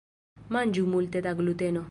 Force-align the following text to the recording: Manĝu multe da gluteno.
Manĝu 0.57 0.87
multe 0.95 1.23
da 1.29 1.37
gluteno. 1.43 1.79